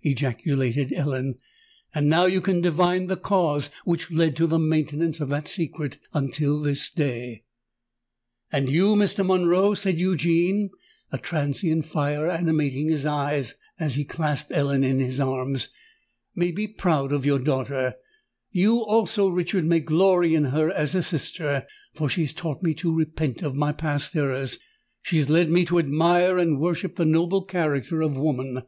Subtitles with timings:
[0.00, 1.34] ejaculated Ellen:
[1.94, 5.98] "and now you can divine the cause which led to the maintenance of that secret
[6.14, 7.44] until this day!"
[8.50, 9.22] "And you, Mr.
[9.22, 10.70] Monroe," said Eugene,
[11.10, 15.68] a transient fire animating his eyes, as he clasped Ellen in his arms,
[16.34, 22.08] "may be proud of your daughter—you also, Richard, may glory in her as a sister—for
[22.08, 26.38] she has taught me to repent of my past errors—she has led me to admire
[26.38, 28.62] and worship the noble character of Woman!